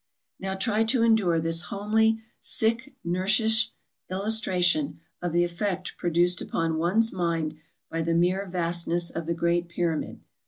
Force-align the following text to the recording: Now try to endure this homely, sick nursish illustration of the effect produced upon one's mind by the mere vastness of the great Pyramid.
Now 0.39 0.55
try 0.55 0.83
to 0.85 1.03
endure 1.03 1.39
this 1.39 1.65
homely, 1.65 2.23
sick 2.39 2.95
nursish 3.03 3.69
illustration 4.09 4.99
of 5.21 5.31
the 5.31 5.43
effect 5.43 5.93
produced 5.95 6.41
upon 6.41 6.79
one's 6.79 7.13
mind 7.13 7.59
by 7.87 8.01
the 8.01 8.15
mere 8.15 8.47
vastness 8.49 9.11
of 9.11 9.27
the 9.27 9.35
great 9.35 9.69
Pyramid. 9.69 10.19